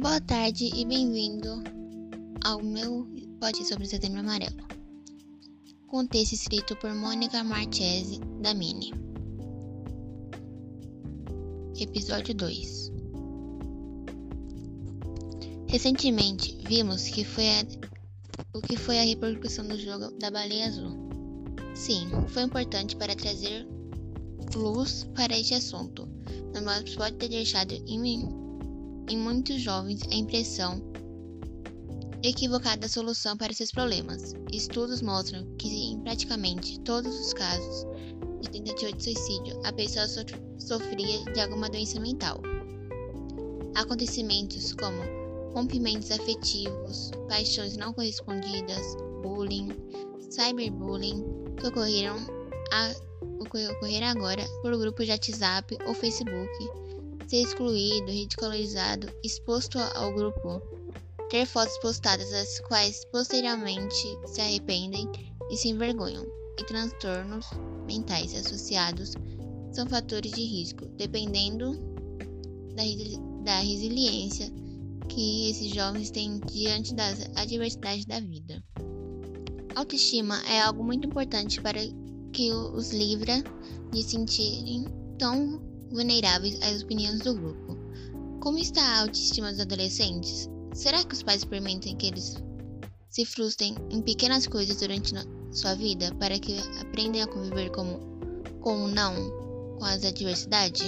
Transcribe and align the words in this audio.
Boa 0.00 0.20
tarde 0.20 0.70
e 0.76 0.84
bem-vindo 0.84 1.60
ao 2.44 2.62
meu 2.62 3.04
podcast 3.40 3.68
sobre 3.68 3.84
o 3.84 3.88
Setembro 3.88 4.20
Amarelo. 4.20 4.62
Com 5.88 6.06
texto 6.06 6.34
escrito 6.34 6.76
por 6.76 6.94
Mônica 6.94 7.42
Marchese 7.42 8.20
da 8.40 8.54
Mini. 8.54 8.92
Episódio 11.80 12.32
2 12.32 12.92
Recentemente 15.66 16.56
vimos 16.68 17.08
que 17.08 17.24
foi 17.24 17.48
a, 17.48 17.64
o 18.54 18.60
que 18.60 18.76
foi 18.76 19.00
a 19.00 19.04
repercussão 19.04 19.66
do 19.66 19.76
jogo 19.76 20.12
da 20.20 20.30
Baleia 20.30 20.66
Azul. 20.68 20.96
Sim, 21.74 22.08
foi 22.28 22.44
importante 22.44 22.94
para 22.94 23.16
trazer 23.16 23.66
luz 24.54 25.08
para 25.16 25.36
este 25.36 25.54
assunto, 25.54 26.08
mas 26.64 26.94
pode 26.94 27.16
ter 27.16 27.30
deixado 27.30 27.72
em 27.72 27.98
mim 27.98 28.47
em 29.08 29.16
muitos 29.16 29.60
jovens 29.60 30.00
a 30.10 30.14
impressão 30.14 30.82
equivocada 32.22 32.78
da 32.78 32.88
solução 32.88 33.36
para 33.36 33.52
seus 33.52 33.70
problemas. 33.70 34.34
Estudos 34.52 35.00
mostram 35.00 35.46
que 35.56 35.68
em 35.68 36.00
praticamente 36.00 36.80
todos 36.80 37.14
os 37.18 37.32
casos 37.32 37.86
de 38.40 38.50
tentativa 38.50 38.92
de 38.92 39.02
suicídio, 39.02 39.60
a 39.64 39.72
pessoa 39.72 40.06
sofria 40.58 41.24
de 41.32 41.40
alguma 41.40 41.68
doença 41.68 41.98
mental. 42.00 42.40
Acontecimentos 43.74 44.72
como 44.74 45.00
rompimentos 45.54 46.10
afetivos, 46.10 47.10
paixões 47.28 47.76
não 47.76 47.92
correspondidas, 47.92 48.96
bullying, 49.22 49.68
cyberbullying, 50.30 51.24
que 51.56 51.66
ocorreram, 51.66 52.16
a, 52.72 52.94
ocorreram 53.40 54.08
agora 54.08 54.44
por 54.62 54.76
grupos 54.76 55.06
de 55.06 55.12
WhatsApp 55.12 55.76
ou 55.86 55.94
Facebook, 55.94 56.68
ser 57.28 57.42
excluído, 57.42 58.10
ridicularizado, 58.10 59.08
exposto 59.22 59.78
ao 59.78 60.12
grupo, 60.14 60.62
ter 61.28 61.44
fotos 61.46 61.76
postadas 61.78 62.32
as 62.32 62.58
quais 62.60 63.04
posteriormente 63.12 64.18
se 64.26 64.40
arrependem 64.40 65.06
e 65.50 65.56
se 65.56 65.68
envergonham, 65.68 66.26
e 66.58 66.64
transtornos 66.64 67.46
mentais 67.86 68.34
associados 68.34 69.12
são 69.72 69.86
fatores 69.86 70.32
de 70.32 70.42
risco, 70.42 70.86
dependendo 70.96 71.78
da, 72.74 72.82
da 73.44 73.60
resiliência 73.60 74.50
que 75.08 75.50
esses 75.50 75.74
jovens 75.74 76.10
têm 76.10 76.40
diante 76.40 76.94
das 76.94 77.28
adversidades 77.36 78.06
da 78.06 78.20
vida. 78.20 78.62
Autoestima 79.74 80.40
é 80.48 80.62
algo 80.62 80.82
muito 80.82 81.06
importante 81.06 81.60
para 81.60 81.80
que 82.32 82.52
os 82.52 82.90
livra 82.90 83.42
de 83.92 84.02
sentirem 84.02 84.86
tão 85.18 85.67
vulneráveis 85.90 86.60
às 86.62 86.82
opiniões 86.82 87.20
do 87.20 87.34
grupo. 87.34 87.76
Como 88.40 88.58
está 88.58 88.82
a 88.82 89.00
autoestima 89.00 89.50
dos 89.50 89.60
adolescentes? 89.60 90.48
Será 90.74 91.02
que 91.04 91.14
os 91.14 91.22
pais 91.22 91.44
permitem 91.44 91.96
que 91.96 92.06
eles 92.06 92.36
se 93.08 93.24
frustrem 93.24 93.74
em 93.90 94.00
pequenas 94.00 94.46
coisas 94.46 94.78
durante 94.78 95.14
sua 95.50 95.74
vida 95.74 96.14
para 96.16 96.38
que 96.38 96.58
aprendam 96.80 97.22
a 97.22 97.26
conviver 97.26 97.70
com, 97.70 97.98
o 98.62 98.88
não, 98.88 99.14
com 99.78 99.84
as 99.84 100.04
adversidades? 100.04 100.82